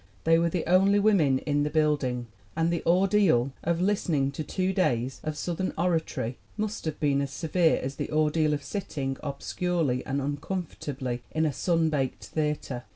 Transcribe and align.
They 0.23 0.39
were 0.39 0.49
the 0.49 0.65
only 0.65 0.97
women 0.97 1.37
in 1.37 1.61
the 1.61 1.69
building 1.69 2.25
and 2.55 2.73
the 2.73 2.81
ordeal 2.87 3.51
of 3.63 3.79
listening 3.81 4.31
to 4.31 4.43
two 4.43 4.73
days 4.73 5.21
of 5.23 5.37
Southern 5.37 5.73
oratory 5.77 6.39
must 6.57 6.85
have 6.85 6.99
been 6.99 7.21
as 7.21 7.29
se 7.31 7.49
vere 7.49 7.79
as 7.79 7.97
the 7.97 8.09
ordeal 8.11 8.55
of 8.55 8.63
sitting, 8.63 9.17
obscurely 9.21 10.03
and 10.03 10.19
uncom 10.19 10.65
fortably, 10.65 11.19
in 11.29 11.45
a 11.45 11.53
sun 11.53 11.91
baked 11.91 12.23
theater. 12.29 12.83